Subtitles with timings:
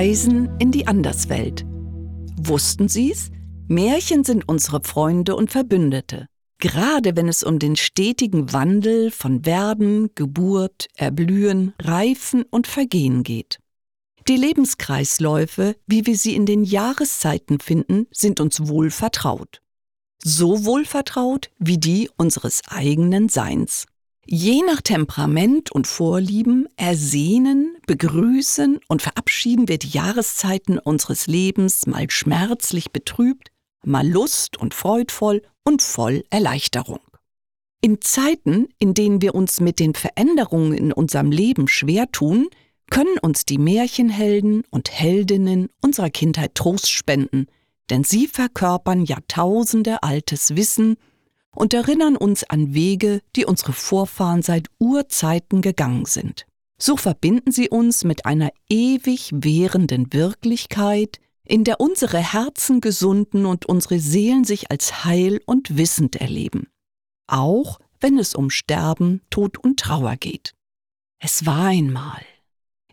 [0.00, 1.66] Reisen in die Anderswelt.
[2.40, 3.30] Wussten Sie's?
[3.68, 6.26] Märchen sind unsere Freunde und Verbündete.
[6.56, 13.58] Gerade wenn es um den stetigen Wandel von Werden, Geburt, Erblühen, Reifen und Vergehen geht.
[14.26, 19.60] Die Lebenskreisläufe, wie wir sie in den Jahreszeiten finden, sind uns wohl vertraut.
[20.24, 23.84] So wohl vertraut wie die unseres eigenen Seins.
[24.32, 32.08] Je nach Temperament und Vorlieben ersehnen, begrüßen und verabschieden wir die Jahreszeiten unseres Lebens mal
[32.10, 33.50] schmerzlich betrübt,
[33.84, 37.00] mal lust und freudvoll und voll Erleichterung.
[37.80, 42.50] In Zeiten, in denen wir uns mit den Veränderungen in unserem Leben schwer tun,
[42.88, 47.46] können uns die Märchenhelden und Heldinnen unserer Kindheit Trost spenden,
[47.90, 50.98] denn sie verkörpern Jahrtausende altes Wissen
[51.54, 56.46] und erinnern uns an Wege, die unsere Vorfahren seit Urzeiten gegangen sind.
[56.80, 63.66] So verbinden sie uns mit einer ewig währenden Wirklichkeit, in der unsere Herzen gesunden und
[63.66, 66.68] unsere Seelen sich als heil und wissend erleben.
[67.26, 70.54] Auch wenn es um Sterben, Tod und Trauer geht.
[71.18, 72.24] Es war einmal.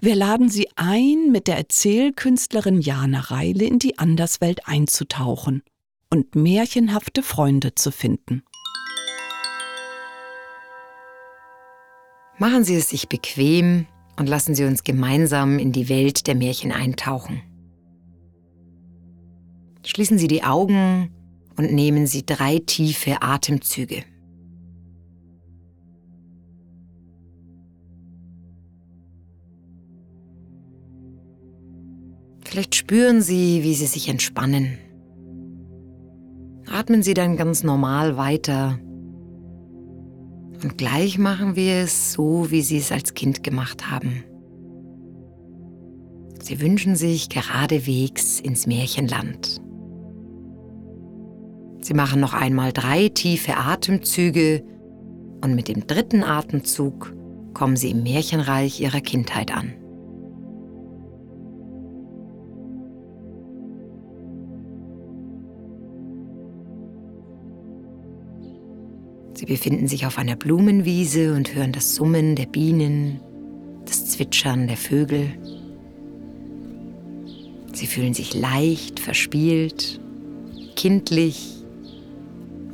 [0.00, 5.62] Wir laden Sie ein, mit der Erzählkünstlerin Jana Reile in die Anderswelt einzutauchen
[6.16, 8.42] und märchenhafte Freunde zu finden.
[12.38, 13.86] Machen Sie es sich bequem
[14.18, 17.42] und lassen Sie uns gemeinsam in die Welt der Märchen eintauchen.
[19.84, 21.10] Schließen Sie die Augen
[21.56, 24.04] und nehmen Sie drei tiefe Atemzüge.
[32.44, 34.78] Vielleicht spüren Sie, wie Sie sich entspannen.
[36.76, 38.78] Atmen Sie dann ganz normal weiter.
[40.62, 44.24] Und gleich machen wir es so, wie Sie es als Kind gemacht haben.
[46.42, 49.62] Sie wünschen sich geradewegs ins Märchenland.
[51.80, 54.62] Sie machen noch einmal drei tiefe Atemzüge
[55.42, 57.16] und mit dem dritten Atemzug
[57.54, 59.72] kommen Sie im Märchenreich Ihrer Kindheit an.
[69.36, 73.20] Sie befinden sich auf einer Blumenwiese und hören das Summen der Bienen,
[73.84, 75.28] das Zwitschern der Vögel.
[77.74, 80.00] Sie fühlen sich leicht, verspielt,
[80.74, 81.52] kindlich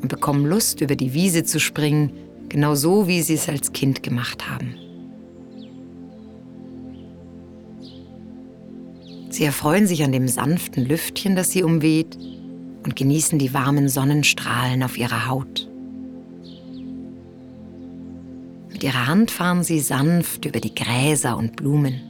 [0.00, 2.12] und bekommen Lust, über die Wiese zu springen,
[2.48, 4.76] genau so, wie sie es als Kind gemacht haben.
[9.30, 12.16] Sie erfreuen sich an dem sanften Lüftchen, das sie umweht,
[12.84, 15.71] und genießen die warmen Sonnenstrahlen auf ihrer Haut.
[18.82, 22.00] Mit ihrer Hand fahren sie sanft über die Gräser und Blumen.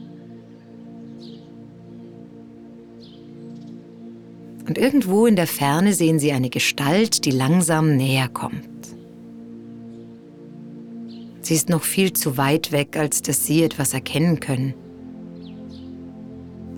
[4.67, 8.67] Und irgendwo in der Ferne sehen sie eine Gestalt, die langsam näher kommt.
[11.41, 14.73] Sie ist noch viel zu weit weg, als dass sie etwas erkennen können.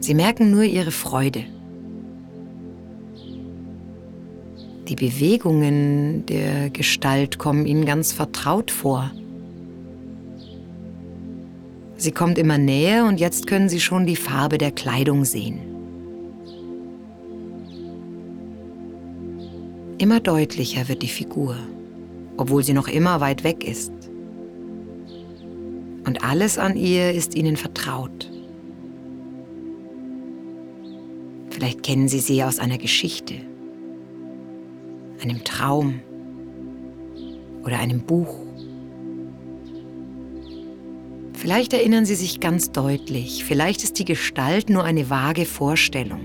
[0.01, 1.45] Sie merken nur ihre Freude.
[4.89, 9.09] Die Bewegungen der Gestalt kommen ihnen ganz vertraut vor.
[12.05, 15.59] Sie kommt immer näher und jetzt können Sie schon die Farbe der Kleidung sehen.
[19.97, 21.57] Immer deutlicher wird die Figur,
[22.37, 23.91] obwohl sie noch immer weit weg ist.
[26.05, 28.29] Und alles an ihr ist Ihnen vertraut.
[31.49, 33.33] Vielleicht kennen Sie sie aus einer Geschichte,
[35.23, 36.01] einem Traum
[37.63, 38.44] oder einem Buch.
[41.45, 46.21] Vielleicht erinnern Sie sich ganz deutlich, vielleicht ist die Gestalt nur eine vage Vorstellung.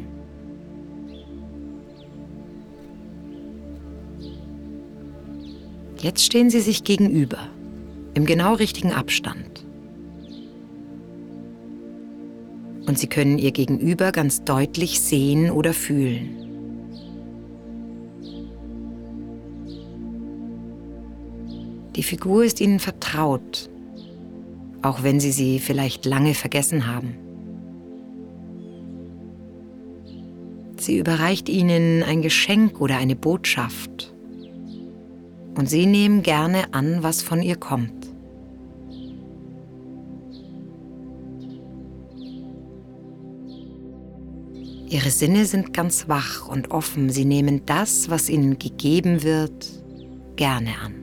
[5.98, 7.36] Jetzt stehen Sie sich gegenüber,
[8.14, 9.62] im genau richtigen Abstand.
[12.86, 16.30] Und Sie können Ihr Gegenüber ganz deutlich sehen oder fühlen.
[21.94, 23.68] Die Figur ist Ihnen vertraut
[24.82, 27.16] auch wenn Sie sie vielleicht lange vergessen haben.
[30.78, 34.14] Sie überreicht Ihnen ein Geschenk oder eine Botschaft
[35.56, 38.00] und Sie nehmen gerne an, was von ihr kommt.
[44.90, 47.10] Ihre Sinne sind ganz wach und offen.
[47.10, 49.68] Sie nehmen das, was ihnen gegeben wird,
[50.34, 50.99] gerne an.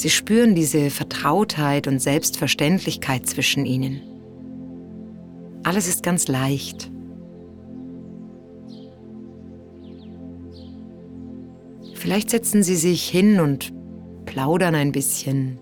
[0.00, 4.00] Sie spüren diese Vertrautheit und Selbstverständlichkeit zwischen ihnen.
[5.62, 6.90] Alles ist ganz leicht.
[11.92, 13.74] Vielleicht setzen Sie sich hin und
[14.24, 15.58] plaudern ein bisschen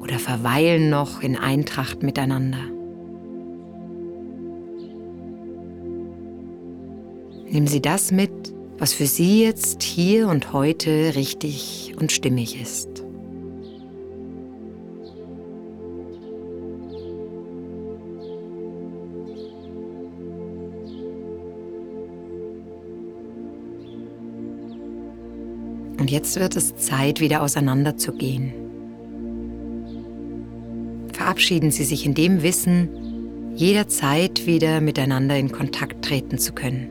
[0.00, 2.64] oder verweilen noch in Eintracht miteinander.
[7.50, 12.91] Nehmen Sie das mit, was für Sie jetzt hier und heute richtig und stimmig ist.
[26.12, 28.52] Jetzt wird es Zeit, wieder auseinanderzugehen.
[31.12, 36.88] Verabschieden Sie sich in dem Wissen, jederzeit wieder miteinander in Kontakt treten zu können.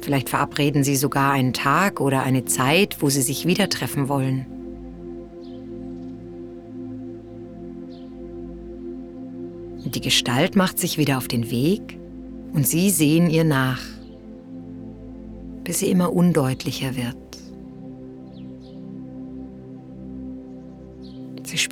[0.00, 4.46] Vielleicht verabreden Sie sogar einen Tag oder eine Zeit, wo Sie sich wieder treffen wollen.
[9.86, 11.98] Die Gestalt macht sich wieder auf den Weg
[12.52, 13.80] und Sie sehen ihr nach
[15.64, 17.16] bis sie immer undeutlicher wird.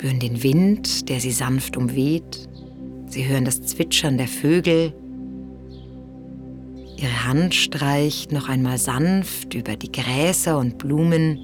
[0.02, 2.48] Spüren den Wind, der sie sanft umweht.
[3.06, 4.92] Sie hören das Zwitschern der Vögel.
[6.96, 11.38] Ihre Hand streicht noch einmal sanft über die Gräser und Blumen.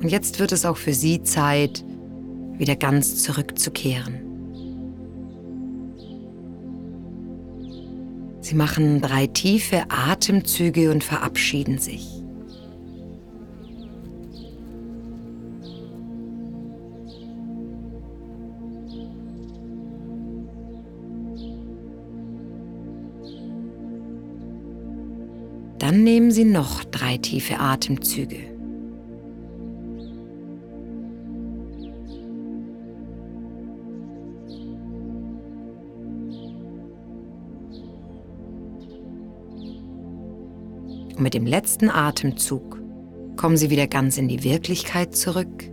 [0.00, 1.84] Und jetzt wird es auch für Sie Zeit,
[2.56, 4.14] wieder ganz zurückzukehren.
[8.40, 12.19] Sie machen drei tiefe Atemzüge und verabschieden sich.
[25.90, 28.36] Dann nehmen Sie noch drei tiefe Atemzüge.
[41.08, 42.80] Und mit dem letzten Atemzug
[43.34, 45.64] kommen Sie wieder ganz in die Wirklichkeit zurück.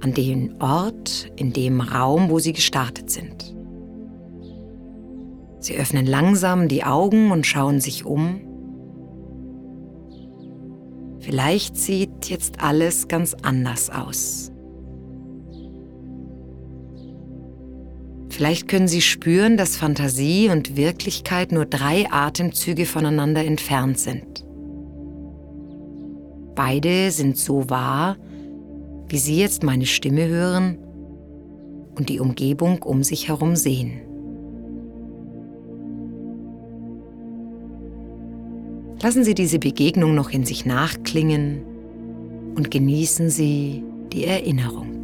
[0.00, 3.54] An den Ort, in dem Raum, wo Sie gestartet sind.
[5.60, 8.40] Sie öffnen langsam die Augen und schauen sich um.
[11.20, 14.52] Vielleicht sieht jetzt alles ganz anders aus.
[18.30, 24.46] Vielleicht können Sie spüren, dass Fantasie und Wirklichkeit nur drei Atemzüge voneinander entfernt sind.
[26.54, 28.16] Beide sind so wahr,
[29.08, 30.78] wie Sie jetzt meine Stimme hören
[31.96, 34.07] und die Umgebung um sich herum sehen.
[39.00, 41.62] Lassen Sie diese Begegnung noch in sich nachklingen
[42.56, 44.98] und genießen Sie die Erinnerung.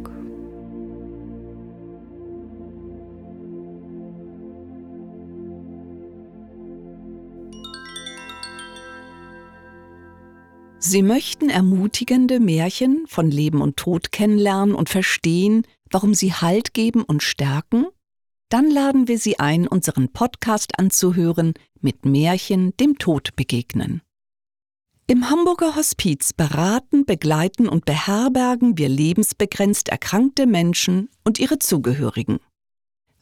[10.87, 17.01] Sie möchten ermutigende Märchen von Leben und Tod kennenlernen und verstehen, warum sie Halt geben
[17.01, 17.87] und stärken?
[18.49, 24.01] Dann laden wir Sie ein, unseren Podcast anzuhören mit Märchen dem Tod begegnen.
[25.07, 32.39] Im Hamburger Hospiz beraten, begleiten und beherbergen wir lebensbegrenzt erkrankte Menschen und ihre Zugehörigen.